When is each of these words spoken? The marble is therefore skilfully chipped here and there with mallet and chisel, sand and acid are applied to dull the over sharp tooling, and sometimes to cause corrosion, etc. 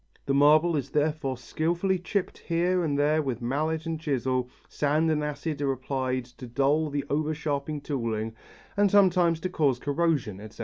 The 0.25 0.33
marble 0.33 0.75
is 0.75 0.89
therefore 0.89 1.37
skilfully 1.37 1.99
chipped 1.99 2.39
here 2.39 2.83
and 2.83 2.97
there 2.97 3.21
with 3.21 3.39
mallet 3.39 3.85
and 3.85 3.99
chisel, 3.99 4.49
sand 4.67 5.11
and 5.11 5.23
acid 5.23 5.61
are 5.61 5.71
applied 5.71 6.25
to 6.41 6.47
dull 6.47 6.89
the 6.89 7.05
over 7.07 7.35
sharp 7.35 7.69
tooling, 7.83 8.33
and 8.75 8.89
sometimes 8.89 9.39
to 9.41 9.49
cause 9.49 9.77
corrosion, 9.77 10.39
etc. 10.41 10.59